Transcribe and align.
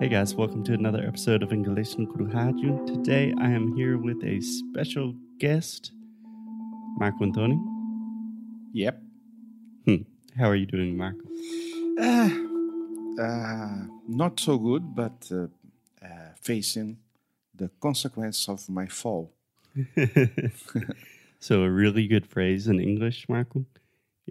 Hey 0.00 0.06
guys, 0.06 0.32
welcome 0.32 0.62
to 0.62 0.74
another 0.74 1.04
episode 1.04 1.42
of 1.42 1.52
English 1.52 1.98
no 1.98 2.06
Rádio. 2.06 2.86
Today 2.86 3.34
I 3.36 3.50
am 3.50 3.74
here 3.74 3.98
with 3.98 4.22
a 4.22 4.40
special 4.40 5.12
guest, 5.40 5.90
Marco 6.98 7.24
Antonio. 7.24 7.58
Yep. 8.74 9.02
Hmm. 9.86 10.02
How 10.38 10.50
are 10.50 10.54
you 10.54 10.66
doing, 10.66 10.96
Marco? 10.96 11.26
Uh, 11.98 12.30
uh, 13.20 13.88
not 14.06 14.38
so 14.38 14.56
good, 14.56 14.94
but 14.94 15.28
uh, 15.32 15.48
uh, 16.00 16.30
facing 16.40 16.98
the 17.52 17.68
consequence 17.80 18.48
of 18.48 18.68
my 18.68 18.86
fall. 18.86 19.32
so, 21.40 21.62
a 21.64 21.70
really 21.70 22.06
good 22.06 22.24
phrase 22.24 22.68
in 22.68 22.78
English, 22.78 23.28
Marco, 23.28 23.64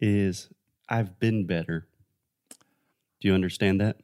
is 0.02 0.47
I've 0.88 1.20
been 1.20 1.45
better. 1.45 1.88
Do 3.20 3.27
you 3.27 3.34
understand 3.34 3.81
that? 3.81 3.97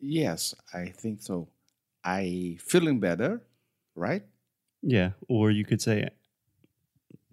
Yes, 0.00 0.54
I 0.72 0.86
think 0.90 1.22
so. 1.22 1.48
I 2.04 2.56
feeling 2.60 3.00
better, 3.00 3.42
right? 3.94 4.22
Yeah. 4.82 5.12
Or 5.28 5.50
you 5.50 5.64
could 5.64 5.82
say, 5.82 6.08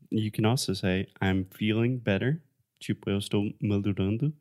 you 0.10 0.32
can 0.32 0.46
also 0.46 0.74
say, 0.74 1.08
I'm 1.22 1.46
feeling 1.46 1.98
better. 2.00 2.42
Tipo, 2.80 3.10
eu 3.10 3.18
estou 3.18 3.54
melhorando. 3.62 4.34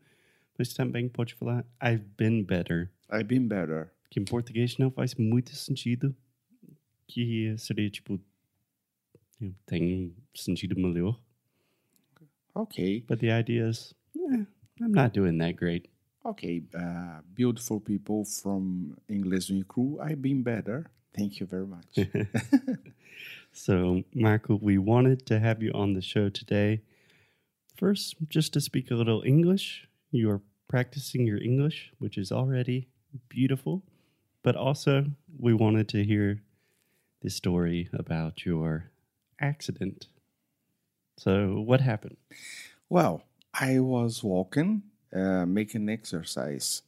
Mas 0.58 0.72
também 0.72 1.08
pode 1.08 1.34
falar, 1.34 1.64
I've 1.80 2.16
been 2.16 2.44
better. 2.44 2.90
I've 3.10 3.28
been 3.28 3.48
better. 3.48 3.92
Que 4.10 4.20
em 4.20 4.24
português 4.24 4.78
não 4.78 4.90
faz 4.90 5.14
muito 5.14 5.54
sentido. 5.54 6.14
Que 7.06 7.54
seria 7.58 7.90
tipo, 7.90 8.20
tenho 9.66 10.14
sentido 10.34 10.76
melhor. 10.76 11.20
Okay. 12.54 13.04
But 13.06 13.18
the 13.18 13.30
idea 13.30 13.68
is, 13.68 13.94
eh, 14.16 14.46
I'm 14.80 14.92
not 14.92 15.12
doing 15.12 15.38
that 15.38 15.56
great. 15.56 15.88
Okay, 16.26 16.62
uh, 16.74 17.20
beautiful 17.34 17.78
people 17.78 18.24
from 18.24 18.96
English 19.10 19.50
New 19.50 19.64
Crew. 19.64 19.98
I've 20.02 20.22
been 20.22 20.42
better. 20.42 20.90
Thank 21.14 21.38
you 21.38 21.44
very 21.44 21.66
much. 21.66 21.98
so, 23.52 24.02
Marco, 24.14 24.58
we 24.60 24.78
wanted 24.78 25.26
to 25.26 25.38
have 25.38 25.62
you 25.62 25.70
on 25.74 25.92
the 25.92 26.00
show 26.00 26.30
today. 26.30 26.80
First, 27.76 28.16
just 28.30 28.54
to 28.54 28.62
speak 28.62 28.90
a 28.90 28.94
little 28.94 29.22
English. 29.26 29.86
You 30.12 30.30
are 30.30 30.40
practicing 30.66 31.26
your 31.26 31.42
English, 31.42 31.92
which 31.98 32.16
is 32.16 32.32
already 32.32 32.88
beautiful. 33.28 33.82
But 34.42 34.56
also, 34.56 35.04
we 35.38 35.52
wanted 35.52 35.90
to 35.90 36.04
hear 36.04 36.40
the 37.20 37.28
story 37.28 37.90
about 37.92 38.46
your 38.46 38.90
accident. 39.38 40.06
So, 41.18 41.60
what 41.60 41.82
happened? 41.82 42.16
Well, 42.88 43.24
I 43.52 43.80
was 43.80 44.24
walking 44.24 44.84
uh, 45.14 45.46
making 45.46 45.88
exercise, 45.88 46.82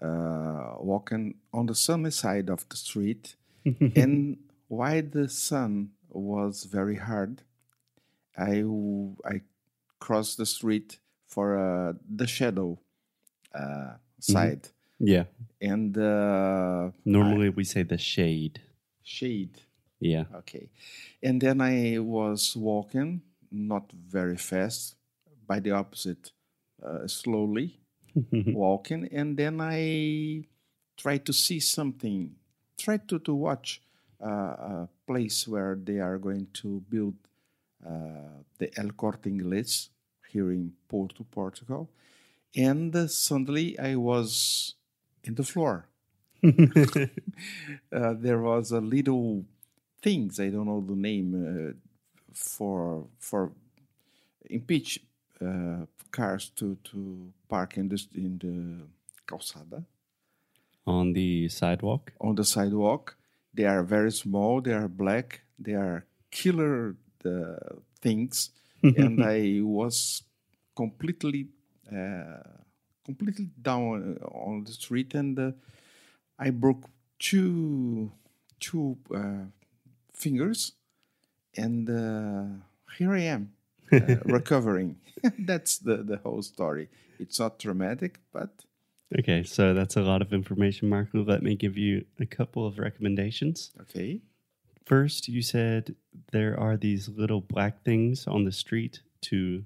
uh, 0.00 0.74
walking 0.78 1.34
on 1.52 1.66
the 1.66 1.74
sunny 1.74 2.10
side 2.10 2.48
of 2.48 2.68
the 2.68 2.76
street. 2.76 3.36
and 3.96 4.38
while 4.68 5.02
the 5.02 5.28
sun 5.28 5.90
was 6.08 6.64
very 6.64 6.96
hard, 6.96 7.42
I, 8.36 8.62
I 9.24 9.42
crossed 9.98 10.38
the 10.38 10.46
street 10.46 10.98
for 11.26 11.58
uh, 11.58 11.92
the 12.08 12.26
shadow 12.26 12.78
uh, 13.54 13.58
mm-hmm. 13.60 14.32
side. 14.32 14.62
Mm-hmm. 14.62 15.06
Yeah. 15.06 15.24
And 15.60 15.96
uh, 15.96 16.90
normally 17.04 17.48
I, 17.48 17.50
we 17.50 17.64
say 17.64 17.82
the 17.82 17.98
shade. 17.98 18.60
Shade. 19.02 19.60
Yeah. 20.00 20.24
Okay. 20.36 20.70
And 21.22 21.40
then 21.40 21.60
I 21.60 21.98
was 21.98 22.56
walking, 22.56 23.22
not 23.50 23.90
very 23.92 24.36
fast, 24.36 24.94
by 25.46 25.60
the 25.60 25.72
opposite 25.72 26.30
uh, 26.84 27.06
slowly 27.06 27.80
walking, 28.32 29.08
and 29.12 29.36
then 29.36 29.60
I 29.60 30.44
try 30.96 31.18
to 31.18 31.32
see 31.32 31.60
something, 31.60 32.34
try 32.78 32.98
to, 32.98 33.18
to 33.20 33.34
watch 33.34 33.80
uh, 34.22 34.28
a 34.28 34.88
place 35.06 35.46
where 35.46 35.78
they 35.80 35.98
are 36.00 36.18
going 36.18 36.48
to 36.54 36.82
build 36.88 37.14
uh, 37.86 38.42
the 38.58 38.70
El 38.76 38.90
Corte 38.90 39.24
Inglés 39.30 39.88
here 40.28 40.50
in 40.52 40.72
Porto, 40.88 41.24
Portugal. 41.30 41.88
And 42.56 42.94
uh, 42.94 43.06
suddenly 43.06 43.78
I 43.78 43.96
was 43.96 44.74
in 45.24 45.34
the 45.34 45.44
floor. 45.44 45.86
Uh, 47.92 48.14
there 48.18 48.40
was 48.40 48.70
a 48.70 48.80
little 48.80 49.44
things 50.02 50.38
I 50.38 50.48
don't 50.48 50.66
know 50.66 50.84
the 50.86 50.94
name 50.94 51.28
uh, 51.34 51.72
for 52.32 53.06
for 53.18 53.52
impeach 54.48 55.00
uh, 55.42 55.86
cars 56.10 56.50
to 56.56 56.76
to 56.84 57.32
park 57.48 57.76
in 57.76 57.88
the 57.88 57.98
in 58.14 58.38
the 58.38 58.86
calçada 59.26 59.84
on 60.88 61.12
the 61.12 61.48
sidewalk. 61.48 62.12
On 62.20 62.34
the 62.34 62.44
sidewalk, 62.44 63.16
they 63.54 63.64
are 63.64 63.82
very 63.82 64.10
small. 64.10 64.60
They 64.60 64.72
are 64.72 64.88
black. 64.88 65.42
They 65.58 65.74
are 65.74 66.06
killer 66.30 66.96
uh, 67.24 67.76
things, 68.00 68.50
and 68.82 69.22
I 69.22 69.60
was 69.62 70.22
completely 70.74 71.48
uh, 71.92 72.42
completely 73.04 73.50
down 73.60 74.18
on 74.22 74.64
the 74.64 74.72
street, 74.72 75.14
and 75.14 75.38
uh, 75.38 75.52
I 76.38 76.50
broke 76.50 76.88
two 77.18 78.10
two 78.60 78.96
uh, 79.14 79.46
fingers, 80.12 80.72
and 81.56 81.88
uh, 81.90 82.64
here 82.96 83.12
I 83.12 83.20
am 83.20 83.52
uh, 83.92 84.16
recovering. 84.24 84.96
that's 85.38 85.78
the, 85.78 85.98
the 85.98 86.18
whole 86.18 86.42
story. 86.42 86.88
It's 87.18 87.38
not 87.38 87.58
traumatic, 87.58 88.20
but. 88.32 88.50
Okay, 89.18 89.42
so 89.42 89.74
that's 89.74 89.96
a 89.96 90.02
lot 90.02 90.22
of 90.22 90.32
information, 90.32 90.88
Marco. 90.88 91.24
Let 91.24 91.42
me 91.42 91.54
give 91.54 91.76
you 91.76 92.04
a 92.20 92.26
couple 92.26 92.66
of 92.66 92.78
recommendations. 92.78 93.72
Okay. 93.80 94.20
First, 94.84 95.28
you 95.28 95.42
said 95.42 95.94
there 96.32 96.58
are 96.58 96.76
these 96.76 97.08
little 97.08 97.40
black 97.40 97.82
things 97.84 98.26
on 98.26 98.44
the 98.44 98.52
street 98.52 99.00
to, 99.22 99.64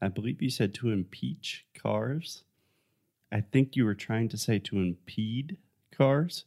I 0.00 0.08
believe 0.08 0.42
you 0.42 0.50
said 0.50 0.74
to 0.74 0.90
impeach 0.90 1.64
cars. 1.74 2.44
I 3.30 3.40
think 3.40 3.76
you 3.76 3.84
were 3.84 3.94
trying 3.94 4.28
to 4.30 4.36
say 4.36 4.58
to 4.58 4.76
impede 4.76 5.56
cars. 5.90 6.44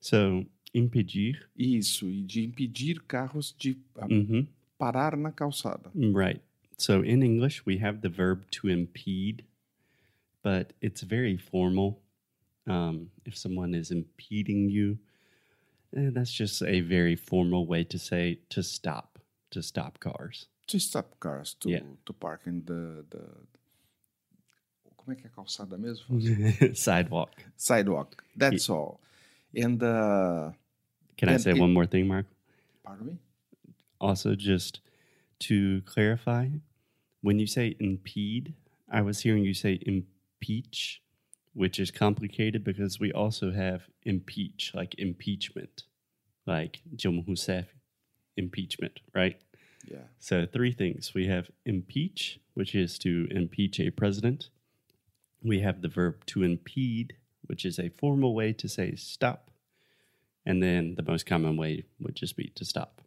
So, 0.00 0.44
impedir. 0.74 1.36
Isso, 1.56 2.06
e 2.06 2.22
de 2.22 2.44
impedir 2.44 3.00
carros 3.06 3.52
de 3.52 3.76
mm 3.96 4.26
-hmm. 4.26 4.46
Parar 4.84 5.16
na 5.16 5.32
calçada. 5.32 5.90
Right. 5.94 6.42
So 6.76 7.02
in 7.02 7.22
English, 7.22 7.64
we 7.64 7.78
have 7.78 8.00
the 8.02 8.10
verb 8.10 8.44
to 8.50 8.68
impede, 8.68 9.44
but 10.42 10.72
it's 10.80 11.02
very 11.02 11.38
formal. 11.38 12.02
Um, 12.66 13.10
if 13.24 13.36
someone 13.36 13.74
is 13.74 13.90
impeding 13.90 14.68
you, 14.68 14.98
eh, 15.96 16.10
that's 16.12 16.32
just 16.32 16.62
a 16.62 16.80
very 16.80 17.16
formal 17.16 17.66
way 17.66 17.84
to 17.84 17.98
say 17.98 18.40
to 18.50 18.62
stop, 18.62 19.18
to 19.50 19.62
stop 19.62 20.00
cars. 20.00 20.46
To 20.68 20.78
stop 20.78 21.18
cars, 21.20 21.54
to, 21.60 21.70
yeah. 21.70 21.80
to 22.06 22.12
park 22.12 22.42
in 22.46 22.64
the, 22.64 23.04
the. 23.10 23.24
Como 24.96 25.12
é 25.12 25.20
que 25.20 25.26
é 25.26 25.30
calçada 25.30 25.76
mesmo? 25.78 26.18
Sidewalk. 26.74 27.32
Sidewalk. 27.56 28.24
That's 28.36 28.68
yeah. 28.68 28.76
all. 28.76 29.00
And. 29.54 29.82
Uh, 29.82 30.52
Can 31.16 31.28
I 31.28 31.36
say 31.36 31.52
it, 31.52 31.60
one 31.60 31.72
more 31.72 31.86
thing, 31.86 32.08
Mark? 32.08 32.26
Pardon 32.82 33.06
me? 33.06 33.18
Also, 34.00 34.34
just 34.34 34.80
to 35.40 35.82
clarify, 35.82 36.48
when 37.20 37.38
you 37.38 37.46
say 37.46 37.76
impede, 37.80 38.54
I 38.90 39.02
was 39.02 39.20
hearing 39.20 39.44
you 39.44 39.54
say 39.54 39.80
impeach, 39.86 41.02
which 41.54 41.78
is 41.78 41.90
complicated 41.90 42.64
because 42.64 43.00
we 43.00 43.12
also 43.12 43.52
have 43.52 43.82
impeach, 44.02 44.72
like 44.74 44.94
impeachment, 44.98 45.84
like 46.46 46.80
Dilma 46.94 47.26
Rousseff 47.26 47.66
impeachment, 48.36 49.00
right? 49.14 49.40
Yeah. 49.86 49.98
So 50.18 50.46
three 50.46 50.72
things. 50.72 51.12
We 51.14 51.26
have 51.28 51.50
impeach, 51.64 52.40
which 52.54 52.74
is 52.74 52.98
to 53.00 53.28
impeach 53.30 53.80
a 53.80 53.90
president. 53.90 54.48
We 55.42 55.60
have 55.60 55.82
the 55.82 55.88
verb 55.88 56.24
to 56.26 56.42
impede, 56.42 57.16
which 57.46 57.64
is 57.64 57.78
a 57.78 57.90
formal 57.90 58.34
way 58.34 58.52
to 58.54 58.68
say 58.68 58.94
stop. 58.96 59.50
And 60.46 60.62
then 60.62 60.94
the 60.96 61.02
most 61.02 61.26
common 61.26 61.56
way 61.56 61.84
would 62.00 62.16
just 62.16 62.36
be 62.36 62.50
to 62.54 62.64
stop. 62.64 63.00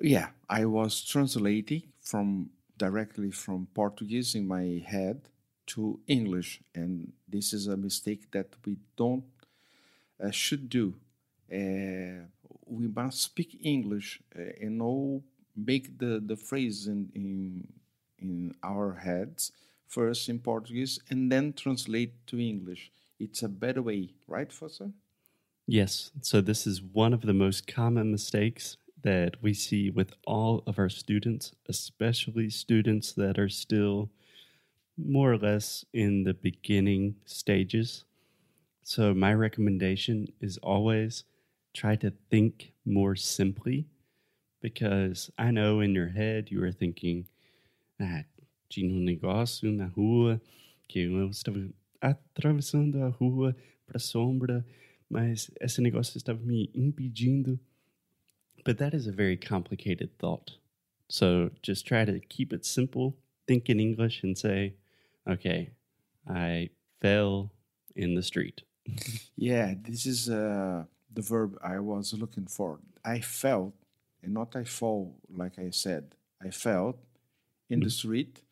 Yeah, 0.00 0.30
I 0.48 0.64
was 0.64 1.04
translating 1.04 1.84
from 2.00 2.50
directly 2.76 3.30
from 3.30 3.68
Portuguese 3.74 4.34
in 4.34 4.46
my 4.46 4.82
head 4.84 5.28
to 5.66 6.00
English, 6.06 6.60
and 6.74 7.12
this 7.28 7.52
is 7.52 7.66
a 7.68 7.76
mistake 7.76 8.30
that 8.32 8.48
we 8.66 8.76
don't 8.96 9.24
uh, 10.22 10.30
should 10.30 10.68
do. 10.68 10.94
Uh, 11.52 12.26
we 12.66 12.88
must 12.88 13.22
speak 13.22 13.58
English 13.62 14.20
uh, 14.36 14.42
and 14.60 14.78
know 14.78 15.22
make 15.56 15.98
the 15.98 16.20
the 16.24 16.36
phrase 16.36 16.88
in, 16.88 17.10
in 17.14 17.66
in 18.18 18.54
our 18.62 18.94
heads 18.94 19.52
first 19.86 20.28
in 20.28 20.38
Portuguese 20.40 20.98
and 21.10 21.30
then 21.30 21.52
translate 21.52 22.26
to 22.26 22.38
English. 22.38 22.90
It's 23.20 23.42
a 23.42 23.48
better 23.48 23.82
way, 23.82 24.10
right, 24.26 24.52
Foster? 24.52 24.90
Yes. 25.66 26.10
So 26.20 26.40
this 26.40 26.66
is 26.66 26.82
one 26.82 27.14
of 27.14 27.22
the 27.22 27.32
most 27.32 27.66
common 27.66 28.10
mistakes 28.10 28.76
that 29.04 29.36
we 29.40 29.54
see 29.54 29.90
with 29.90 30.12
all 30.26 30.62
of 30.66 30.78
our 30.78 30.88
students, 30.88 31.52
especially 31.68 32.50
students 32.50 33.12
that 33.12 33.38
are 33.38 33.48
still 33.48 34.10
more 34.96 35.32
or 35.32 35.38
less 35.38 35.84
in 35.92 36.24
the 36.24 36.34
beginning 36.34 37.14
stages. 37.24 38.04
So, 38.82 39.14
my 39.14 39.32
recommendation 39.32 40.28
is 40.40 40.58
always 40.58 41.24
try 41.72 41.96
to 41.96 42.12
think 42.30 42.72
more 42.84 43.16
simply 43.16 43.86
because 44.60 45.30
I 45.38 45.50
know 45.50 45.80
in 45.80 45.94
your 45.94 46.08
head 46.08 46.50
you 46.50 46.62
are 46.64 46.72
thinking, 46.72 47.26
ah, 48.00 48.24
tinha 48.70 48.90
um 48.90 49.04
negócio 49.04 49.70
na 49.70 49.86
rua 49.86 50.40
que 50.88 51.00
eu 51.00 51.28
estava 51.28 51.68
atravessando 52.00 53.02
a 53.02 53.08
rua 53.08 53.56
para 53.86 53.96
a 53.96 54.00
sombra, 54.00 54.64
mas 55.08 55.50
esse 55.60 55.80
negócio 55.80 56.16
estava 56.16 56.40
me 56.42 56.70
impedindo. 56.74 57.58
But 58.64 58.78
that 58.78 58.94
is 58.94 59.06
a 59.06 59.12
very 59.12 59.36
complicated 59.36 60.18
thought. 60.18 60.52
So 61.08 61.50
just 61.62 61.86
try 61.86 62.04
to 62.04 62.18
keep 62.18 62.52
it 62.52 62.64
simple, 62.64 63.16
think 63.46 63.68
in 63.68 63.78
English, 63.78 64.22
and 64.22 64.36
say, 64.36 64.74
okay, 65.28 65.70
I 66.28 66.70
fell 67.00 67.52
in 67.94 68.14
the 68.14 68.22
street. 68.22 68.62
Yeah, 69.36 69.74
this 69.82 70.06
is 70.06 70.30
uh, 70.30 70.84
the 71.12 71.22
verb 71.22 71.58
I 71.62 71.78
was 71.80 72.14
looking 72.14 72.46
for. 72.46 72.80
I 73.04 73.20
felt, 73.20 73.74
and 74.22 74.32
not 74.32 74.56
I 74.56 74.64
fall, 74.64 75.16
like 75.28 75.58
I 75.58 75.70
said. 75.70 76.14
I 76.42 76.50
felt 76.50 76.98
in 77.68 77.80
the 77.80 77.90
street, 77.90 78.42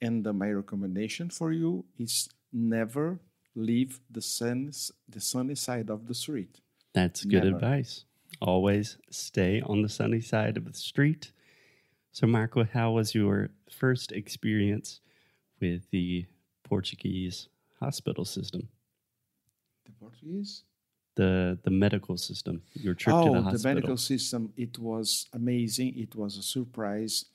and 0.00 0.26
uh, 0.26 0.32
my 0.32 0.50
recommendation 0.50 1.28
for 1.30 1.52
you 1.52 1.84
is 1.98 2.28
never 2.52 3.18
leave 3.54 4.00
the 4.10 4.22
sun, 4.22 4.72
the 5.08 5.20
sunny 5.20 5.54
side 5.54 5.90
of 5.90 6.06
the 6.06 6.14
street. 6.14 6.60
That's 6.94 7.24
good 7.24 7.44
Never. 7.44 7.56
advice. 7.56 8.04
Always 8.42 8.98
stay 9.08 9.60
on 9.60 9.82
the 9.82 9.88
sunny 9.88 10.20
side 10.20 10.56
of 10.56 10.64
the 10.64 10.74
street. 10.74 11.30
So, 12.10 12.26
Marco, 12.26 12.64
how 12.64 12.90
was 12.90 13.14
your 13.14 13.50
first 13.70 14.10
experience 14.10 14.98
with 15.60 15.88
the 15.92 16.26
Portuguese 16.64 17.48
hospital 17.78 18.24
system, 18.24 18.68
The 19.84 19.92
Portuguese? 19.92 20.64
the 21.14 21.56
the 21.62 21.70
medical 21.70 22.16
system? 22.16 22.62
Your 22.74 22.94
trip 22.94 23.14
oh, 23.14 23.26
to 23.26 23.30
the 23.30 23.38
oh, 23.38 23.42
hospital. 23.42 23.62
the, 23.62 23.74
medical 23.74 23.96
system, 23.96 24.52
it 24.56 24.76
was 24.76 25.28
amazing. 25.32 25.96
It 25.96 26.16
was 26.16 26.36
a 26.36 26.42
surprise. 26.42 27.26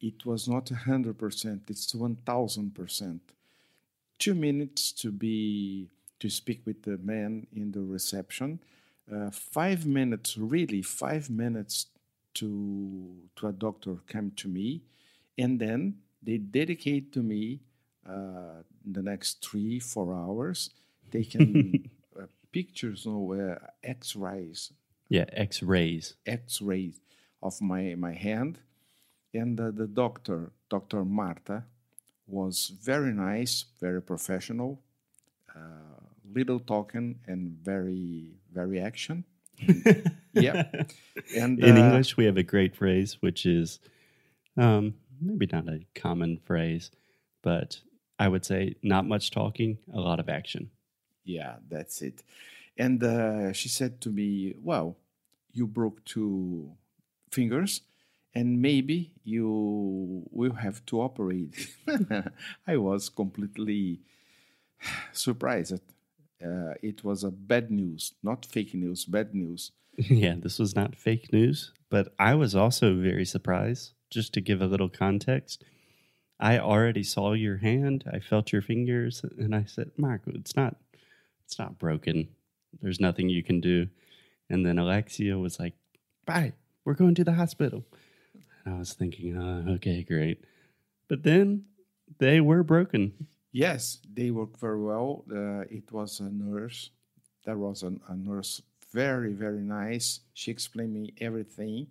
It 0.00 0.24
was 0.24 0.48
not 0.48 0.66
100%, 0.66 1.70
it's 1.70 1.92
1000%. 1.92 3.20
Two 4.18 4.34
minutes 4.34 4.92
to 4.92 5.10
be 5.10 5.90
to 6.20 6.30
speak 6.30 6.62
with 6.64 6.82
the 6.82 6.96
man 6.98 7.46
in 7.52 7.72
the 7.72 7.82
reception. 7.82 8.60
Uh, 9.12 9.30
five 9.30 9.86
minutes, 9.86 10.36
really, 10.36 10.82
five 10.82 11.30
minutes 11.30 11.86
to 12.34 13.14
to 13.36 13.46
a 13.46 13.52
doctor 13.52 13.96
come 14.06 14.32
to 14.36 14.48
me, 14.48 14.82
and 15.38 15.60
then 15.60 15.98
they 16.22 16.38
dedicate 16.38 17.12
to 17.12 17.22
me 17.22 17.60
uh, 18.08 18.62
the 18.84 19.02
next 19.02 19.44
three 19.44 19.78
four 19.78 20.12
hours. 20.14 20.70
They 21.10 21.24
can 21.24 21.88
uh, 22.20 22.26
pictures, 22.50 23.06
no, 23.06 23.32
uh, 23.32 23.66
X-rays, 23.84 24.72
yeah, 25.08 25.26
X 25.32 25.62
rays. 25.62 26.16
X 26.26 26.60
rays 26.60 27.00
of 27.42 27.60
my, 27.60 27.94
my 27.96 28.12
hand 28.12 28.58
and 29.34 29.60
uh, 29.60 29.70
the 29.70 29.86
doctor 29.86 30.52
dr 30.68 31.04
marta 31.04 31.64
was 32.26 32.72
very 32.82 33.12
nice 33.12 33.64
very 33.80 34.02
professional 34.02 34.80
uh, 35.54 35.95
little 36.34 36.60
talking 36.60 37.18
and 37.26 37.56
very 37.62 38.32
very 38.52 38.80
action 38.80 39.24
yeah 40.32 40.64
and 41.36 41.58
In 41.60 41.76
uh, 41.76 41.80
English, 41.80 42.16
we 42.16 42.24
have 42.26 42.36
a 42.36 42.42
great 42.42 42.76
phrase, 42.76 43.16
which 43.20 43.46
is 43.46 43.80
um, 44.56 44.94
maybe 45.20 45.48
not 45.50 45.68
a 45.68 45.80
common 45.94 46.38
phrase, 46.44 46.90
but 47.42 47.80
I 48.18 48.28
would 48.28 48.44
say 48.44 48.76
not 48.82 49.06
much 49.06 49.30
talking, 49.30 49.78
a 49.92 50.00
lot 50.00 50.20
of 50.20 50.28
action. 50.28 50.70
Yeah, 51.24 51.56
that's 51.68 52.02
it. 52.02 52.22
And 52.76 53.02
uh, 53.02 53.52
she 53.52 53.68
said 53.68 54.00
to 54.02 54.10
me, 54.10 54.54
Well, 54.62 54.96
you 55.52 55.66
broke 55.66 56.04
two 56.04 56.72
fingers 57.30 57.80
and 58.34 58.60
maybe 58.60 59.12
you 59.24 60.28
will 60.30 60.54
have 60.54 60.84
to 60.86 61.00
operate. 61.00 61.74
I 62.66 62.76
was 62.76 63.08
completely 63.08 64.00
surprised. 65.12 65.80
Uh, 66.44 66.74
it 66.82 67.02
was 67.02 67.24
a 67.24 67.30
bad 67.30 67.70
news, 67.70 68.14
not 68.22 68.44
fake 68.44 68.74
news, 68.74 69.04
bad 69.04 69.34
news. 69.34 69.72
yeah, 69.96 70.34
this 70.36 70.58
was 70.58 70.76
not 70.76 70.94
fake 70.94 71.32
news, 71.32 71.72
but 71.90 72.14
I 72.18 72.34
was 72.34 72.54
also 72.54 72.94
very 72.94 73.24
surprised. 73.24 73.92
Just 74.10 74.32
to 74.34 74.40
give 74.40 74.60
a 74.62 74.66
little 74.66 74.88
context, 74.88 75.64
I 76.38 76.58
already 76.58 77.02
saw 77.02 77.32
your 77.32 77.56
hand. 77.56 78.04
I 78.12 78.20
felt 78.20 78.52
your 78.52 78.62
fingers, 78.62 79.24
and 79.38 79.54
I 79.54 79.64
said, 79.64 79.90
"Marco, 79.96 80.30
it's 80.34 80.54
not, 80.54 80.76
it's 81.44 81.58
not 81.58 81.78
broken. 81.78 82.28
There's 82.80 83.00
nothing 83.00 83.28
you 83.28 83.42
can 83.42 83.60
do." 83.60 83.88
And 84.48 84.64
then 84.64 84.78
Alexia 84.78 85.38
was 85.38 85.58
like, 85.58 85.74
"Bye, 86.24 86.52
we're 86.84 86.94
going 86.94 87.14
to 87.16 87.24
the 87.24 87.32
hospital." 87.32 87.84
And 88.64 88.74
I 88.74 88.78
was 88.78 88.92
thinking, 88.92 89.36
uh, 89.36 89.72
"Okay, 89.74 90.04
great," 90.04 90.44
but 91.08 91.22
then 91.22 91.64
they 92.18 92.40
were 92.40 92.62
broken. 92.62 93.26
Yes, 93.64 94.00
they 94.12 94.30
worked 94.30 94.60
very 94.60 94.82
well. 94.82 95.24
Uh, 95.32 95.64
it 95.78 95.90
was 95.90 96.20
a 96.20 96.28
nurse. 96.30 96.90
There 97.44 97.56
was 97.56 97.82
an, 97.82 98.00
a 98.08 98.14
nurse, 98.14 98.60
very, 98.92 99.32
very 99.32 99.62
nice. 99.62 100.20
She 100.34 100.50
explained 100.50 100.92
me 100.92 101.14
everything. 101.20 101.86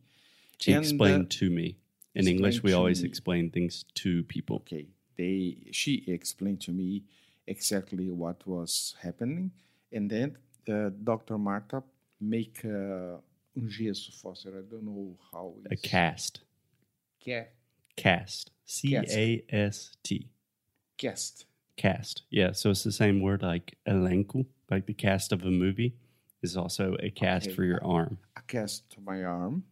She 0.61 0.71
And, 0.73 0.77
uh, 0.77 0.81
explained 0.81 1.29
to 1.39 1.49
me. 1.49 1.77
In 2.13 2.27
English, 2.27 2.61
we 2.63 2.71
always 2.73 3.01
me. 3.01 3.09
explain 3.09 3.49
things 3.49 3.83
to 4.01 4.23
people. 4.23 4.55
okay 4.57 4.85
they 5.17 5.55
she 5.71 5.93
explained 6.07 6.59
to 6.67 6.71
me 6.71 7.03
exactly 7.47 8.07
what 8.11 8.45
was 8.45 8.95
happening 9.05 9.49
and 9.95 10.09
then 10.11 10.37
uh, 10.67 10.89
dr 11.09 11.37
marta 11.37 11.81
make 12.19 12.57
uh, 12.65 13.15
um 13.57 13.67
gesso 13.75 14.11
fóssil 14.21 14.51
i 14.59 14.63
don't 14.71 14.83
know 14.91 15.15
how 15.31 15.45
A 15.71 15.77
cast. 15.77 16.33
ca- 17.25 17.49
Cast. 17.95 18.51
C 18.65 18.95
A 18.97 19.43
S 19.49 19.77
T. 20.03 20.27
cast 20.97 21.45
Cast. 21.77 22.23
Yeah. 22.29 22.51
So 22.53 22.69
it's 22.71 22.83
the 22.83 22.91
same 22.91 23.21
word 23.21 23.41
like 23.41 23.77
elenco, 23.87 24.45
like 24.71 24.85
the 24.85 24.93
cast 24.93 25.31
of 25.31 25.41
a 25.43 25.51
movie, 25.51 25.95
is 26.41 26.55
also 26.57 26.95
a 26.99 27.09
cast 27.09 27.47
Okay. 27.47 27.55
for 27.55 27.63
your 27.63 27.83
arm. 27.83 28.17
a 28.37 28.41
cast 28.41 28.89
to 28.91 29.01
my 29.01 29.23
arm 29.23 29.63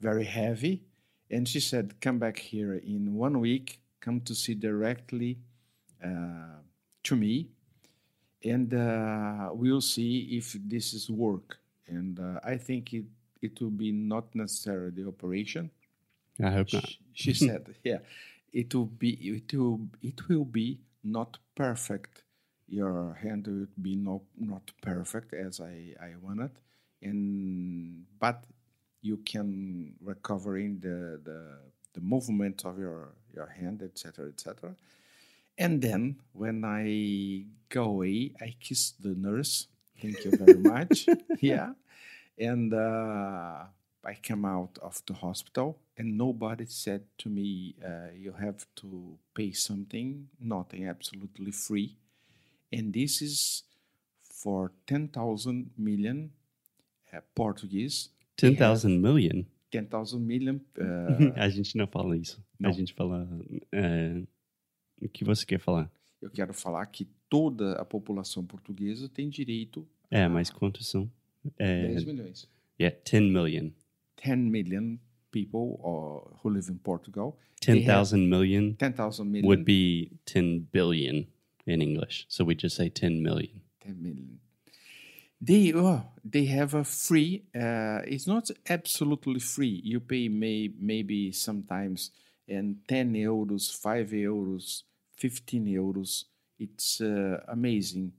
very 0.00 0.24
heavy 0.24 0.82
and 1.30 1.46
she 1.48 1.60
said 1.60 2.00
come 2.00 2.18
back 2.18 2.38
here 2.38 2.74
in 2.74 3.14
one 3.14 3.40
week 3.40 3.80
come 4.00 4.20
to 4.20 4.34
see 4.34 4.54
directly 4.54 5.38
uh, 6.04 6.58
to 7.02 7.16
me 7.16 7.48
and 8.44 8.72
uh, 8.74 9.50
we'll 9.52 9.80
see 9.80 10.20
if 10.38 10.52
this 10.68 10.94
is 10.94 11.10
work 11.10 11.58
and 11.88 12.20
uh, 12.20 12.38
i 12.44 12.56
think 12.56 12.92
it, 12.94 13.04
it 13.42 13.60
will 13.60 13.70
be 13.84 13.90
not 13.92 14.32
necessarily 14.34 14.90
the 14.90 15.06
operation 15.08 15.70
I 16.40 16.50
hope 16.50 16.72
not. 16.72 16.88
She 17.14 17.34
said 17.34 17.74
yeah 17.84 17.98
it 18.52 18.72
will 18.74 18.86
be 18.86 19.10
it 19.36 19.52
will 19.58 19.80
it 20.00 20.28
will 20.28 20.44
be 20.44 20.78
not 21.02 21.38
perfect. 21.54 22.22
Your 22.66 23.14
hand 23.22 23.46
would 23.46 23.82
be 23.82 23.96
not 23.96 24.22
not 24.36 24.70
perfect 24.82 25.32
as 25.32 25.58
i 25.60 25.94
i 26.02 26.12
wanted 26.20 26.50
and 27.00 28.04
but 28.18 28.44
you 29.00 29.16
can 29.18 29.94
recover 30.02 30.58
in 30.58 30.80
the 30.80 31.20
the, 31.24 31.58
the 31.94 32.00
movement 32.00 32.64
of 32.66 32.78
your 32.78 33.14
your 33.34 33.46
hand 33.46 33.82
etc 33.82 34.28
etc 34.28 34.74
and 35.56 35.80
then 35.80 36.20
when 36.32 36.64
i 36.64 37.44
go 37.68 37.84
away 37.84 38.32
i 38.40 38.54
kiss 38.60 38.92
the 39.00 39.14
nurse. 39.14 39.68
Thank 40.00 40.24
you 40.24 40.30
very 40.30 40.58
much. 40.58 41.06
Yeah. 41.40 41.72
And 42.38 42.72
uh, 42.72 43.64
I 44.04 44.14
came 44.14 44.44
out 44.46 44.78
of 44.80 45.02
the 45.06 45.14
hospital, 45.14 45.78
and 45.98 46.16
nobody 46.16 46.64
said 46.66 47.02
to 47.18 47.28
me, 47.28 47.74
uh, 47.84 48.10
"You 48.16 48.32
have 48.32 48.64
to 48.76 49.18
pay 49.34 49.52
something." 49.52 50.28
Nothing, 50.40 50.86
absolutely 50.86 51.52
free. 51.52 51.96
And 52.72 52.92
this 52.92 53.20
is 53.22 53.64
for 54.22 54.70
ten 54.86 55.08
thousand 55.08 55.70
million 55.76 56.30
uh, 57.12 57.20
Portuguese. 57.34 58.10
10,000 58.36 59.00
million. 59.02 59.44
Ten 59.72 59.86
thousand 59.86 60.24
million. 60.24 60.60
Uh, 60.78 61.32
a 61.36 61.48
gente 61.48 61.76
não 61.76 61.88
fala 61.88 62.16
isso. 62.16 62.40
não. 62.58 62.70
A 62.70 62.72
gente 62.72 62.94
fala. 62.94 63.28
é, 63.72 64.22
o 65.02 65.08
que 65.08 65.24
você 65.24 65.44
quer 65.44 65.58
falar? 65.58 65.90
eu 66.22 66.30
quero 66.30 66.52
falar 66.52 66.84
que 66.86 67.04
toda 67.28 67.72
a 67.74 67.84
população 67.84 68.44
portuguesa 68.44 69.08
tem 69.08 69.28
direito 69.28 69.86
É, 70.10 70.26
mas 70.28 70.50
quantos 70.50 70.88
são? 70.88 71.10
É, 71.56 71.88
10 71.88 72.04
milhões. 72.04 72.48
yeah, 72.80 72.96
10 73.04 73.22
million. 73.32 73.70
10 74.18 74.50
million 74.50 75.00
people 75.30 75.80
uh, 75.84 76.36
who 76.42 76.50
live 76.50 76.68
in 76.68 76.78
Portugal. 76.78 77.38
They 77.66 77.80
have 77.80 78.12
10,000 78.12 78.28
million 78.28 78.76
10,000 78.76 79.30
million. 79.30 79.48
would 79.48 79.64
be 79.64 80.12
10 80.26 80.68
billion 80.70 81.26
in 81.66 81.82
English. 81.82 82.26
So 82.28 82.44
we 82.44 82.54
just 82.54 82.76
say 82.76 82.88
10 82.88 83.22
million. 83.22 83.62
10 83.84 84.02
million. 84.02 84.40
They 85.40 85.72
oh, 85.74 86.02
they 86.24 86.46
have 86.46 86.74
a 86.74 86.84
free. 86.84 87.44
Uh, 87.54 88.00
it's 88.04 88.26
not 88.26 88.50
absolutely 88.68 89.38
free. 89.38 89.80
You 89.84 90.00
pay 90.00 90.28
may 90.28 90.70
maybe 90.80 91.30
sometimes 91.32 92.10
and 92.48 92.76
10 92.88 93.12
euros, 93.12 93.70
5 93.70 94.10
euros, 94.10 94.82
15 95.16 95.66
euros. 95.66 96.24
It's 96.58 97.00
uh, 97.00 97.44
amazing. 97.48 98.12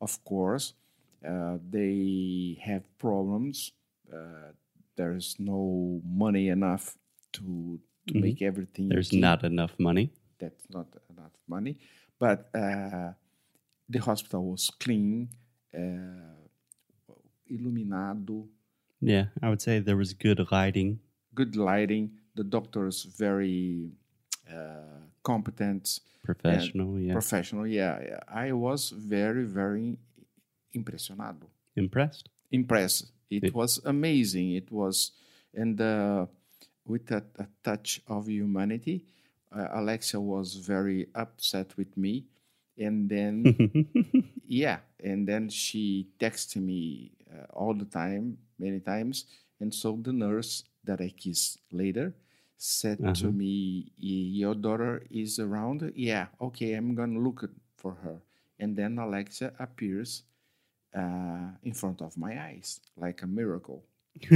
Of 0.00 0.22
course, 0.24 0.74
Uh, 1.18 1.58
they 1.70 2.56
have 2.62 2.84
problems. 2.98 3.72
There's 4.98 5.36
no 5.38 6.02
money 6.04 6.48
enough 6.48 6.84
to 7.36 7.80
to 8.08 8.14
Mhm. 8.14 8.20
make 8.20 8.40
everything. 8.50 8.88
There's 8.88 9.12
not 9.12 9.44
enough 9.44 9.74
money. 9.78 10.06
That's 10.38 10.66
not 10.70 10.88
enough 11.10 11.34
money, 11.46 11.74
but 12.18 12.38
uh, 12.54 13.12
the 13.92 13.98
hospital 13.98 14.42
was 14.52 14.70
clean, 14.84 15.28
uh, 15.74 16.34
iluminado, 17.46 18.48
Yeah, 19.00 19.26
I 19.42 19.48
would 19.50 19.60
say 19.62 19.78
there 19.80 19.96
was 19.96 20.12
good 20.14 20.40
lighting. 20.50 20.98
good 21.34 21.54
lighting. 21.54 22.10
The 22.34 22.44
doctors 22.44 23.04
very 23.04 23.92
uh, 24.50 25.02
competent, 25.22 26.00
Professional, 26.24 26.98
yeah. 26.98 27.12
professional. 27.12 27.66
Yeah, 27.66 28.00
yeah, 28.10 28.20
I 28.46 28.52
was 28.52 28.90
very 28.90 29.44
very 29.44 29.98
impressionado, 30.74 31.46
Impressed? 31.76 32.28
impressed. 32.50 33.12
It 33.30 33.52
It- 33.52 33.54
was 33.54 33.80
amazing. 33.84 34.52
It 34.52 34.70
was, 34.70 35.12
and 35.54 35.80
uh, 35.80 36.26
with 36.86 37.10
a, 37.10 37.24
a 37.38 37.46
touch 37.64 38.00
of 38.06 38.28
humanity, 38.28 39.04
uh, 39.52 39.68
Alexia 39.72 40.20
was 40.20 40.54
very 40.56 41.08
upset 41.14 41.76
with 41.76 41.96
me, 41.96 42.26
and 42.78 43.08
then 43.08 43.60
yeah, 44.46 44.78
and 45.02 45.26
then 45.28 45.48
she 45.48 46.08
texted 46.18 46.62
me 46.62 47.12
uh, 47.32 47.44
all 47.52 47.74
the 47.74 47.84
time, 47.84 48.38
many 48.58 48.80
times, 48.80 49.24
and 49.60 49.72
so 49.74 49.98
the 50.02 50.12
nurse 50.12 50.64
that 50.84 51.00
I 51.00 51.08
kissed 51.10 51.58
later 51.72 52.14
said 52.56 53.12
to 53.14 53.28
Uh-huh. 53.28 53.32
me, 53.32 53.92
"Your 53.98 54.54
daughter 54.54 55.02
is 55.10 55.38
around." 55.38 55.92
Yeah, 55.94 56.28
okay, 56.40 56.74
I'm 56.74 56.94
gonna 56.94 57.18
look 57.20 57.48
for 57.76 57.94
her, 58.04 58.20
and 58.58 58.76
then 58.76 58.98
Alexia 58.98 59.52
appears 59.58 60.22
uh, 60.94 61.50
in 61.62 61.74
front 61.74 62.00
of 62.02 62.16
my 62.16 62.40
eyes 62.48 62.80
like 62.96 63.22
a 63.22 63.26
miracle. 63.26 63.84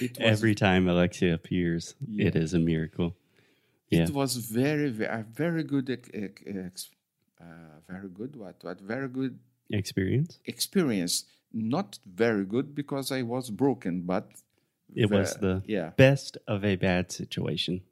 It 0.00 0.18
was 0.18 0.26
Every 0.32 0.54
time 0.54 0.88
Alexia 0.88 1.34
appears, 1.34 1.94
it 2.16 2.34
Yeah. 2.34 2.42
is 2.42 2.54
a 2.54 2.58
miracle. 2.58 3.16
Yeah. 3.90 4.04
It 4.04 4.10
was 4.10 4.36
very, 4.36 4.88
very, 4.90 5.24
very 5.34 5.64
good, 5.64 5.90
uh, 5.90 7.44
very 7.88 8.08
good. 8.08 8.36
What? 8.36 8.56
What? 8.62 8.80
Very 8.80 9.08
good 9.08 9.38
Experience? 9.70 10.38
experience. 10.46 11.24
Not 11.52 11.98
very 12.06 12.44
good 12.44 12.74
because 12.74 13.10
I 13.10 13.22
was 13.22 13.50
broken, 13.50 14.02
but 14.02 14.30
It 14.94 15.10
was 15.10 15.34
the 15.36 15.62
yeah, 15.66 15.90
best 15.96 16.36
of 16.46 16.64
a 16.64 16.76
bad 16.76 17.10
situation. 17.12 17.82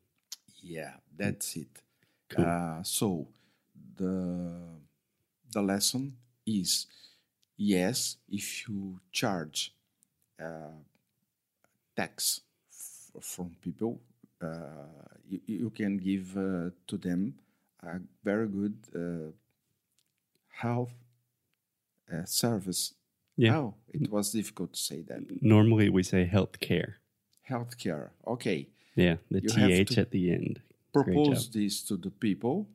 yeah. 0.63 0.95
That's 1.17 1.57
it. 1.57 1.83
Cool. 2.29 2.45
Uh, 2.45 2.83
so 2.85 3.27
the 3.97 4.61
the 5.53 5.63
lesson 5.63 6.17
is 6.47 6.87
yes, 7.59 8.17
if 8.31 8.67
you 8.69 8.99
charge 9.13 9.75
uh, 10.41 10.79
tax 11.97 12.41
f- 12.73 13.23
from 13.23 13.51
people, 13.61 14.01
uh, 14.41 14.49
you, 15.29 15.41
you 15.47 15.71
can 15.71 15.99
give 15.99 16.37
uh, 16.37 16.71
to 16.87 16.97
them 16.97 17.35
a 17.83 17.99
very 18.25 18.49
good 18.49 18.77
uh, 18.95 19.31
health 20.49 20.93
uh, 22.13 22.25
service. 22.25 22.95
Yeah. 23.37 23.57
Oh, 23.59 23.75
it 23.93 24.11
was 24.11 24.33
difficult 24.33 24.73
to 24.73 24.81
say 24.81 25.03
that. 25.03 25.21
Normally 25.43 25.89
we 25.91 26.03
say 26.03 26.29
healthcare. 26.33 26.95
Healthcare. 27.49 28.11
Okay. 28.27 28.69
Yeah, 28.97 29.17
the 29.31 29.41
You 29.41 29.49
TH 29.51 29.99
at 29.99 30.11
the 30.11 30.33
end. 30.33 30.61
propose 30.93 31.49
this 31.51 31.83
to 31.83 31.97
the 31.97 32.11
people. 32.11 32.67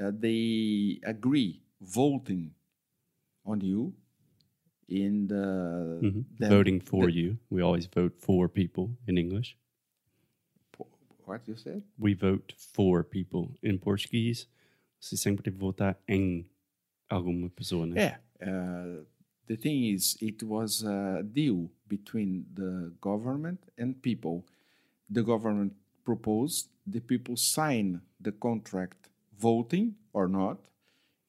Uh, 0.00 0.12
they 0.16 1.00
agree 1.04 1.60
voting 1.80 2.52
on 3.44 3.60
you 3.60 3.92
in 4.88 5.26
the, 5.28 6.00
Mhm. 6.02 6.24
Voting 6.48 6.80
for 6.80 7.08
you. 7.08 7.38
We 7.50 7.62
always 7.62 7.86
vote 7.86 8.14
for 8.18 8.48
people 8.48 8.90
in 9.06 9.18
English. 9.18 9.56
what 11.26 11.48
you 11.48 11.56
said 11.56 11.82
We 11.98 12.12
vote 12.14 12.52
for 12.56 13.02
people. 13.02 13.48
In 13.62 13.78
Portuguese, 13.78 14.46
você 15.00 15.16
sempre 15.16 15.50
vota 15.50 15.96
em 16.06 16.46
alguma 17.08 17.48
pessoa, 17.50 17.86
né? 17.86 17.94
yeah 17.96 18.18
uh, 18.42 19.04
the 19.46 19.56
thing 19.56 19.90
is 19.90 20.16
it 20.20 20.42
was 20.44 20.82
a 20.84 21.22
deal 21.22 21.70
between 21.88 22.44
the 22.54 22.92
government 23.00 23.58
and 23.78 23.94
people 24.02 24.44
the 25.10 25.22
government 25.22 25.72
proposed 26.04 26.68
the 26.86 27.00
people 27.00 27.36
sign 27.36 28.00
the 28.20 28.32
contract 28.32 29.10
voting 29.38 29.94
or 30.12 30.28
not 30.28 30.58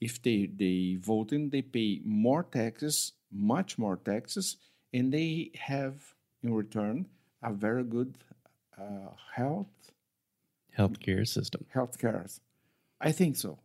if 0.01 0.19
they 0.21 0.47
they 0.47 0.97
voting 0.97 1.49
they 1.49 1.61
pay 1.61 2.01
more 2.05 2.43
taxes 2.43 3.13
much 3.35 3.77
more 3.77 3.97
taxes 3.97 4.57
and 4.93 5.13
they 5.13 5.51
have 5.55 6.15
in 6.43 6.53
return 6.53 7.05
a 7.43 7.51
very 7.53 7.83
good 7.83 8.17
uh, 8.79 9.11
health 9.35 9.67
Healthcare 10.77 11.27
system. 11.27 11.65
health 11.73 11.97
care 11.97 12.25
i 13.01 13.11
think 13.11 13.35
so 13.35 13.59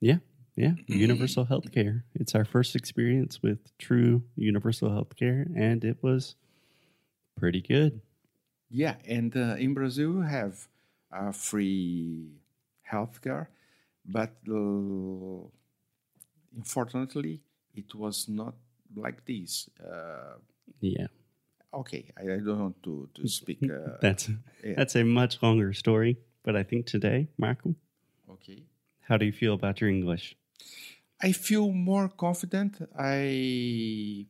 Yeah, 0.00 0.18
yeah. 0.56 0.74
Universal 0.88 1.46
healthcare. 1.46 2.02
It's 2.14 2.34
our 2.34 2.44
first 2.44 2.76
experience 2.76 3.42
with 3.42 3.58
true 3.78 4.22
universal 4.36 4.90
healthcare, 4.90 5.46
and 5.56 5.84
it 5.84 5.98
was 6.02 6.36
pretty 7.36 7.60
good. 7.60 8.00
Yeah, 8.70 8.96
and 9.06 9.36
uh, 9.36 9.56
in 9.58 9.74
Brazil 9.74 10.12
we 10.12 10.26
have 10.26 10.68
uh, 11.12 11.32
free 11.32 12.32
healthcare, 12.90 13.48
but 14.04 14.32
uh, 14.48 15.48
unfortunately 16.56 17.40
it 17.74 17.94
was 17.94 18.28
not 18.28 18.54
like 18.96 19.24
this. 19.26 19.68
Uh, 19.82 20.38
Yeah, 20.80 21.08
okay, 21.72 22.04
I, 22.16 22.22
I 22.34 22.38
don't 22.38 22.58
want 22.60 22.82
to 22.82 23.08
to 23.14 23.28
speak. 23.38 23.58
Uh, 23.62 23.98
that's 24.00 24.28
yeah. 24.64 24.74
that's 24.76 24.96
a 24.96 25.04
much 25.04 25.42
longer 25.42 25.72
story. 25.74 26.16
But 26.42 26.56
I 26.56 26.62
think 26.64 26.86
today, 26.86 27.28
Marco, 27.36 27.74
okay, 28.30 28.62
how 29.08 29.18
do 29.18 29.24
you 29.26 29.32
feel 29.32 29.54
about 29.54 29.80
your 29.80 29.90
English? 29.90 30.36
I 31.22 31.32
feel 31.32 31.70
more 31.72 32.08
confident. 32.08 32.78
I 32.98 34.26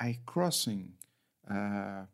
I 0.00 0.18
crossing. 0.26 0.92
Uh, 1.48 2.06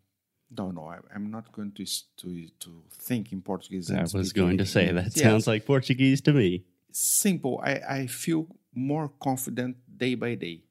no, 0.58 0.70
no, 0.70 0.84
I, 0.86 0.98
I'm 1.14 1.30
not 1.30 1.50
going 1.52 1.72
to 1.72 1.84
to 2.16 2.48
to 2.58 2.70
think 2.90 3.32
in 3.32 3.42
Portuguese. 3.42 3.90
I 3.90 4.02
was 4.18 4.32
going 4.32 4.58
to 4.58 4.66
say 4.66 4.92
that 4.92 5.16
Yes. 5.16 5.20
sounds 5.24 5.46
like 5.46 5.64
Portuguese 5.66 6.20
to 6.22 6.32
me. 6.32 6.64
simple. 6.92 7.60
I, 7.62 8.00
I 8.00 8.06
feel 8.06 8.46
more 8.74 9.08
confident 9.20 9.76
day 9.98 10.14
by 10.16 10.34
day. 10.36 10.62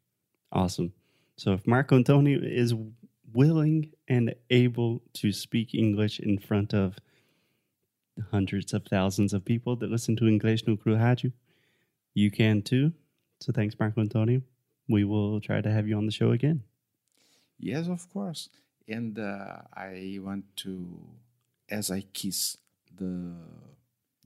Awesome. 0.51 0.93
So 1.37 1.53
if 1.53 1.67
Marco 1.67 1.95
Antonio 1.95 2.39
is 2.41 2.73
willing 3.33 3.91
and 4.07 4.33
able 4.49 5.01
to 5.13 5.31
speak 5.31 5.73
English 5.73 6.19
in 6.19 6.37
front 6.39 6.73
of 6.73 6.97
hundreds 8.31 8.73
of 8.73 8.85
thousands 8.85 9.33
of 9.33 9.43
people 9.43 9.75
that 9.75 9.91
listen 9.91 10.15
to 10.15 10.27
English 10.27 10.65
no 10.65 10.77
Cru 10.77 10.95
Rádio, 10.95 11.33
you 12.13 12.31
can 12.31 12.61
too. 12.61 12.93
So 13.41 13.51
thanks, 13.51 13.75
Marco 13.77 14.01
Antonio. 14.01 14.41
We 14.87 15.03
will 15.03 15.41
try 15.41 15.61
to 15.61 15.71
have 15.71 15.87
you 15.87 15.97
on 15.97 16.05
the 16.05 16.11
show 16.11 16.31
again. 16.31 16.63
Yes, 17.59 17.87
of 17.87 18.09
course. 18.11 18.49
And 18.87 19.17
uh, 19.17 19.61
I 19.73 20.19
want 20.21 20.45
to, 20.57 20.99
as 21.69 21.89
I 21.89 22.05
kiss 22.13 22.57
the 22.95 23.33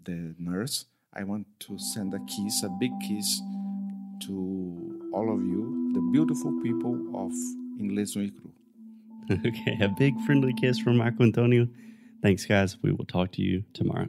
the 0.03 0.35
nurse, 0.37 0.85
I 1.13 1.23
want 1.23 1.47
to 1.61 1.79
send 1.79 2.13
a 2.13 2.19
kiss, 2.19 2.63
a 2.63 2.69
big 2.69 2.91
kiss, 3.01 3.41
to 4.21 5.09
all 5.13 5.33
of 5.33 5.41
you, 5.41 5.78
the 5.93 6.01
beautiful 6.11 6.51
people 6.61 6.95
of 7.15 7.31
Inglês 7.79 8.15
no 8.15 8.23
Icru. 8.23 8.51
okay, 9.45 9.77
a 9.81 9.89
big 9.89 10.19
friendly 10.21 10.53
kiss 10.53 10.79
from 10.79 10.97
Marco 10.97 11.23
Antonio. 11.23 11.67
Thanks, 12.21 12.45
guys. 12.45 12.77
We 12.81 12.91
will 12.91 13.05
talk 13.05 13.31
to 13.33 13.41
you 13.41 13.63
tomorrow. 13.73 14.07